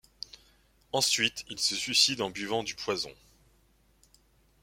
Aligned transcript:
Ensuite, 0.93 1.45
il 1.51 1.59
se 1.59 1.75
suicide 1.75 2.21
en 2.21 2.31
buvant 2.31 2.63
du 2.63 2.73
poison. 2.73 3.11